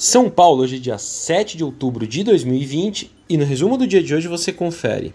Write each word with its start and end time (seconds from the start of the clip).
São 0.00 0.30
Paulo, 0.30 0.62
hoje 0.62 0.76
é 0.76 0.78
dia 0.78 0.96
7 0.96 1.56
de 1.56 1.64
outubro 1.64 2.06
de 2.06 2.22
2020 2.22 3.10
e 3.28 3.36
no 3.36 3.44
resumo 3.44 3.76
do 3.76 3.84
dia 3.84 4.00
de 4.00 4.14
hoje 4.14 4.28
você 4.28 4.52
confere. 4.52 5.12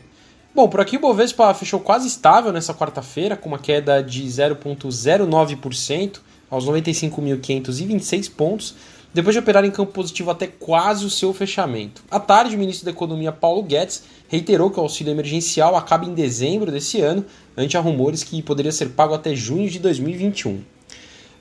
Bom, 0.54 0.68
por 0.68 0.82
aqui 0.82 0.98
o 0.98 1.00
Bovespa 1.00 1.54
fechou 1.54 1.80
quase 1.80 2.06
estável 2.06 2.52
nessa 2.52 2.74
quarta-feira, 2.74 3.38
com 3.38 3.48
uma 3.48 3.58
queda 3.58 4.04
de 4.04 4.26
0,09% 4.26 6.20
aos 6.52 6.66
95.526 6.66 8.30
pontos, 8.30 8.76
depois 9.14 9.34
de 9.34 9.40
operar 9.40 9.64
em 9.64 9.72
campo 9.72 9.94
positivo 9.94 10.32
até 10.32 10.48
quase 10.48 11.06
o 11.06 11.10
seu 11.10 11.34
fechamento. 11.34 12.04
À 12.12 12.20
tarde, 12.20 12.58
o 12.58 12.60
ministro 12.60 12.84
da 12.84 12.92
Economia 12.92 13.32
Paulo 13.32 13.64
Guedes 13.64 14.04
reiterou 14.28 14.70
que 14.70 14.82
o 14.82 14.84
auxílio 14.84 15.12
emergencial 15.12 15.78
acaba 15.78 16.04
em 16.04 16.14
dezembro 16.14 16.70
desse 16.70 17.00
ano, 17.00 17.26
ante 17.56 17.78
a 17.78 17.80
rumores 17.80 18.22
que 18.22 18.42
poderia 18.42 18.74
ser 18.74 18.90
pago 18.90 19.14
até 19.14 19.34
junho 19.34 19.70
de 19.70 19.80
2021. 19.80 20.74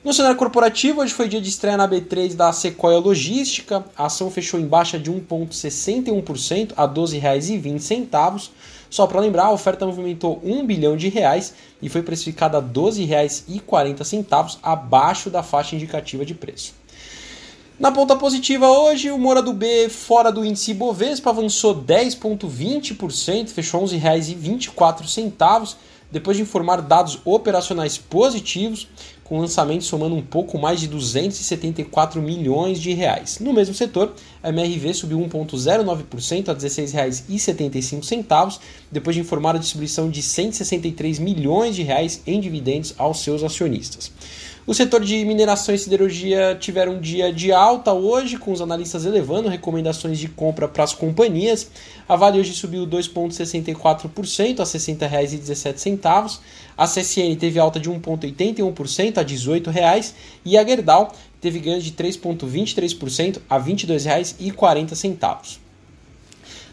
No 0.03 0.13
cenário 0.13 0.35
corporativo, 0.35 0.99
hoje 0.99 1.13
foi 1.13 1.29
dia 1.29 1.39
de 1.39 1.47
estreia 1.47 1.77
na 1.77 1.87
B3 1.87 2.35
da 2.35 2.51
Sequoia 2.51 2.99
Logística. 2.99 3.85
A 3.95 4.07
ação 4.07 4.29
fechou 4.29 4.59
em 4.59 4.67
baixa 4.67 4.99
de 4.99 5.09
1,61% 5.09 6.73
a 6.75 6.81
R$ 6.85 6.89
12,20. 6.89 8.49
Só 8.89 9.07
para 9.07 9.21
lembrar, 9.21 9.45
a 9.45 9.51
oferta 9.53 9.85
movimentou 9.85 10.41
1 10.43 10.65
bilhão 10.65 10.97
de 10.97 11.07
reais 11.07 11.53
e 11.81 11.87
foi 11.87 12.03
precificada 12.03 12.57
a 12.57 12.59
R$ 12.59 12.67
12,40, 12.67 14.57
abaixo 14.61 15.29
da 15.29 15.41
faixa 15.41 15.73
indicativa 15.73 16.25
de 16.25 16.35
preço. 16.35 16.73
Na 17.79 17.89
ponta 17.89 18.17
positiva 18.17 18.69
hoje, 18.69 19.09
o 19.09 19.17
Mora 19.17 19.41
do 19.41 19.53
B 19.53 19.87
fora 19.87 20.33
do 20.33 20.43
índice 20.43 20.73
Bovespa 20.73 21.29
avançou 21.29 21.81
10,20%, 21.81 23.47
fechou 23.47 23.85
R$ 23.85 23.87
11,24, 23.87 25.75
depois 26.13 26.37
de 26.37 26.43
informar 26.43 26.79
dados 26.79 27.19
operacionais 27.25 27.97
positivos 27.97 28.87
com 29.23 29.39
lançamento 29.39 29.83
somando 29.83 30.13
um 30.13 30.21
pouco 30.21 30.59
mais 30.59 30.79
de 30.79 30.87
274 30.87 32.21
milhões 32.21 32.79
de 32.79 32.93
reais. 32.93 33.39
No 33.39 33.51
mesmo 33.51 33.73
setor, 33.73 34.13
a 34.43 34.49
MRV 34.49 34.93
subiu 34.93 35.17
1,09% 35.17 36.49
a 36.49 36.53
R$ 36.53 36.59
16,75, 36.59 38.59
depois 38.91 39.15
de 39.15 39.23
informar 39.23 39.55
a 39.55 39.59
distribuição 39.59 40.07
de 40.07 40.21
163 40.21 41.17
milhões 41.17 41.75
de 41.75 41.81
reais 41.81 42.21
em 42.27 42.39
dividendos 42.39 42.93
aos 42.99 43.21
seus 43.21 43.43
acionistas. 43.43 44.11
O 44.65 44.73
setor 44.73 45.01
de 45.03 45.25
mineração 45.25 45.75
e 45.75 45.77
siderurgia 45.77 46.55
tiveram 46.57 46.93
um 46.93 46.99
dia 47.01 47.33
de 47.33 47.51
alta 47.51 47.91
hoje, 47.91 48.37
com 48.37 48.49
os 48.49 48.61
analistas 48.61 49.05
elevando 49.05 49.49
recomendações 49.49 50.17
de 50.17 50.29
compra 50.29 50.69
para 50.69 50.85
as 50.85 50.93
companhias. 50.93 51.69
A 52.07 52.15
Vale 52.15 52.39
hoje 52.39 52.53
subiu 52.53 52.87
2,64% 52.87 54.61
a 54.61 54.63
R$ 54.63 54.69
60,17. 54.69 56.39
A 56.77 56.87
CSN 56.87 57.35
teve 57.37 57.59
alta 57.59 57.77
de 57.77 57.89
1,81% 57.89 59.17
a 59.17 59.21
R$ 59.21 59.27
18,00 59.27 60.13
e 60.45 60.57
a 60.57 60.65
Gerdau 60.65 61.11
teve 61.41 61.59
ganho 61.59 61.81
de 61.81 61.91
3,23% 61.91 63.41
a 63.49 63.57
R$ 63.57 63.73
22,40. 63.73 65.62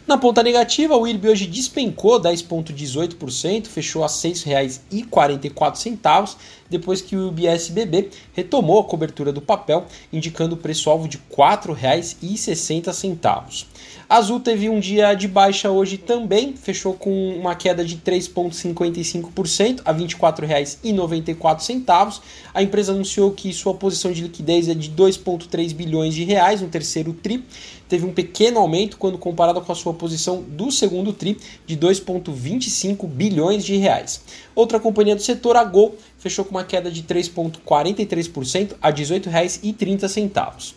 Na 0.07 0.17
ponta 0.17 0.41
negativa, 0.41 0.97
o 0.97 1.07
IRB 1.07 1.29
hoje 1.29 1.45
despencou 1.45 2.19
10,18%, 2.19 3.67
fechou 3.67 4.03
a 4.03 4.07
R$ 4.07 4.13
6,44, 4.13 6.35
depois 6.69 7.01
que 7.01 7.15
o 7.15 7.27
UBSBB 7.27 8.09
retomou 8.33 8.79
a 8.79 8.83
cobertura 8.83 9.31
do 9.31 9.41
papel, 9.41 9.85
indicando 10.11 10.55
o 10.55 10.57
preço-alvo 10.57 11.07
de 11.07 11.17
R$ 11.17 11.23
4,60. 11.37 13.65
A 14.09 14.17
Azul 14.17 14.39
teve 14.41 14.67
um 14.67 14.79
dia 14.79 15.13
de 15.13 15.27
baixa 15.27 15.69
hoje 15.71 15.97
também, 15.97 16.55
fechou 16.57 16.93
com 16.93 17.37
uma 17.37 17.55
queda 17.55 17.85
de 17.85 17.97
3,55% 17.97 19.81
a 19.85 19.93
R$ 19.93 20.03
24,94. 20.03 22.19
A 22.53 22.61
empresa 22.61 22.91
anunciou 22.91 23.31
que 23.31 23.53
sua 23.53 23.73
posição 23.73 24.11
de 24.11 24.23
liquidez 24.23 24.67
é 24.67 24.73
de 24.73 24.91
2,3 24.91 25.73
bilhões 25.73 26.13
de 26.13 26.25
reais 26.25 26.59
no 26.61 26.67
terceiro 26.67 27.13
TRI, 27.13 27.45
teve 27.87 28.05
um 28.05 28.11
pequeno 28.13 28.59
aumento 28.59 28.97
quando 28.97 29.17
comparado 29.17 29.61
com 29.61 29.71
a 29.71 29.75
sua 29.75 29.90
posição 29.93 30.41
do 30.41 30.71
segundo 30.71 31.13
TRI 31.13 31.37
de 31.65 31.77
2,25 31.77 33.07
bilhões 33.07 33.63
de 33.63 33.75
reais. 33.77 34.21
Outra 34.55 34.79
companhia 34.79 35.15
do 35.15 35.21
setor, 35.21 35.55
a 35.55 35.63
Gol, 35.63 35.95
fechou 36.17 36.43
com 36.45 36.51
uma 36.51 36.63
queda 36.63 36.91
de 36.91 37.03
3,43% 37.03 38.75
a 38.81 38.89
R$ 38.89 38.93
18,30. 38.95 40.73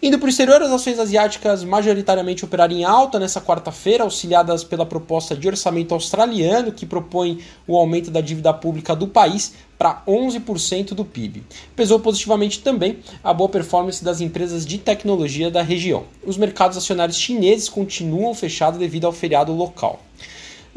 Indo 0.00 0.16
para 0.16 0.26
o 0.26 0.28
exterior, 0.28 0.62
as 0.62 0.70
ações 0.70 0.96
asiáticas 0.96 1.64
majoritariamente 1.64 2.44
operaram 2.44 2.72
em 2.72 2.84
alta 2.84 3.18
nessa 3.18 3.40
quarta-feira, 3.40 4.04
auxiliadas 4.04 4.62
pela 4.62 4.86
proposta 4.86 5.34
de 5.34 5.48
orçamento 5.48 5.92
australiano, 5.92 6.70
que 6.70 6.86
propõe 6.86 7.40
o 7.66 7.76
aumento 7.76 8.08
da 8.08 8.20
dívida 8.20 8.54
pública 8.54 8.94
do 8.94 9.08
país 9.08 9.54
para 9.76 10.00
11% 10.06 10.94
do 10.94 11.04
PIB. 11.04 11.42
Pesou 11.74 11.98
positivamente 11.98 12.60
também 12.60 13.00
a 13.24 13.34
boa 13.34 13.48
performance 13.48 14.04
das 14.04 14.20
empresas 14.20 14.64
de 14.64 14.78
tecnologia 14.78 15.50
da 15.50 15.62
região. 15.62 16.04
Os 16.24 16.36
mercados 16.36 16.78
acionários 16.78 17.18
chineses 17.18 17.68
continuam 17.68 18.32
fechados 18.34 18.78
devido 18.78 19.04
ao 19.04 19.12
feriado 19.12 19.52
local. 19.52 20.00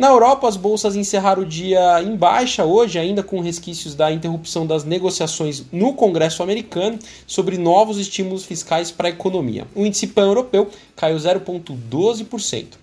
Na 0.02 0.08
Europa, 0.08 0.48
as 0.48 0.58
bolsas 0.58 0.96
encerraram 0.96 1.44
o 1.44 1.46
dia 1.46 2.02
em 2.02 2.16
baixa 2.16 2.66
hoje, 2.66 2.98
ainda 2.98 3.22
com 3.22 3.40
resquícios 3.40 3.94
da 3.94 4.12
interrupção 4.12 4.66
das 4.66 4.84
negociações 4.84 5.64
no 5.72 5.94
Congresso 5.94 6.42
americano 6.42 6.98
sobre 7.28 7.56
novos 7.56 8.00
estímulos 8.00 8.44
fiscais 8.44 8.90
para 8.90 9.10
a 9.10 9.12
economia. 9.12 9.68
O 9.76 9.86
índice 9.86 10.08
pan-europeu 10.08 10.72
caiu 10.96 11.18
0,12%. 11.18 12.81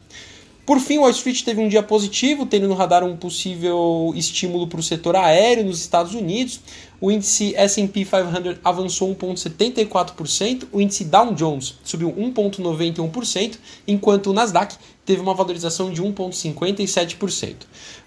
Por 0.69 0.81
fim, 0.81 0.99
Wall 0.99 1.09
Street 1.13 1.45
teve 1.45 1.63
um 1.63 1.67
dia 1.67 1.83
positivo, 1.83 2.45
tendo 2.45 2.69
no 2.69 2.75
radar 2.75 3.03
um 3.03 3.17
possível 3.17 4.13
estímulo 4.15 4.67
para 4.67 4.81
o 4.81 4.83
setor 4.83 5.17
aéreo 5.17 5.65
nos 5.65 5.81
Estados 5.81 6.13
Unidos. 6.13 6.61
O 7.01 7.11
índice 7.11 7.55
S&P 7.57 8.05
500 8.05 8.59
avançou 8.63 9.17
1,74%, 9.17 10.69
o 10.71 10.79
índice 10.79 11.07
Dow 11.07 11.33
Jones 11.33 11.77
subiu 11.83 12.13
1,91%, 12.13 13.57
enquanto 13.87 14.27
o 14.27 14.35
Nasdaq 14.35 14.77
teve 15.07 15.23
uma 15.23 15.33
valorização 15.33 15.91
de 15.91 16.03
1,57%. 16.03 17.55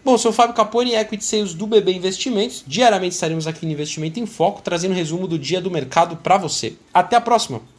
Bom, 0.05 0.15
sou 0.19 0.31
Fábio 0.31 0.53
Capone, 0.53 0.93
Equity 0.93 1.25
Sales 1.25 1.55
do 1.55 1.65
BB 1.65 1.93
Investimentos. 1.93 2.63
Diariamente 2.67 3.15
estaremos 3.15 3.47
aqui 3.47 3.65
no 3.65 3.71
Investimento 3.71 4.19
em 4.19 4.27
Foco, 4.27 4.61
trazendo 4.61 4.91
um 4.91 4.95
resumo 4.95 5.27
do 5.27 5.39
dia 5.39 5.59
do 5.59 5.71
mercado 5.71 6.15
para 6.17 6.37
você. 6.37 6.75
Até 6.93 7.15
a 7.15 7.21
próxima! 7.21 7.70